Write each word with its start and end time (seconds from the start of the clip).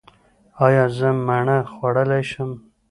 ایا 0.65 0.83
زه 0.97 1.09
مڼه 1.27 1.57
خوړلی 1.73 2.23
شم؟ 2.29 2.51